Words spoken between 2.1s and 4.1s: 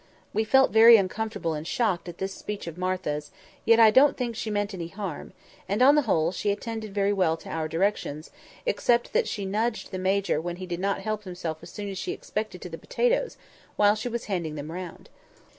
this speech of Martha's, yet I